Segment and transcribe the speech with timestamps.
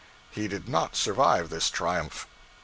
[0.31, 2.25] He did not survive this triumph.